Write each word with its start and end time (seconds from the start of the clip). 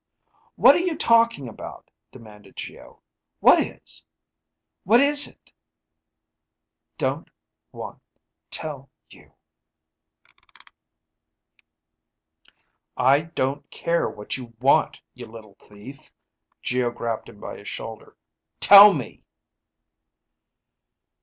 _"What 0.55 0.73
are 0.73 0.79
you 0.79 0.97
talking 0.97 1.47
about?" 1.47 1.91
demanded 2.11 2.55
Geo. 2.55 3.03
"What 3.39 3.59
is 3.59 5.27
it?" 5.27 5.53
Don't... 6.97 7.29
want... 7.71 8.01
tell... 8.49 8.89
you... 9.11 9.31
"I 12.97 13.21
don't 13.21 13.69
care 13.69 14.09
what 14.09 14.37
you 14.37 14.55
want, 14.59 14.99
you 15.13 15.27
little 15.27 15.53
thief." 15.59 16.09
Geo 16.63 16.89
grabbed 16.89 17.29
him 17.29 17.39
by 17.39 17.57
the 17.57 17.63
shoulder. 17.63 18.17
"Tell 18.59 18.95
me!" 18.95 19.23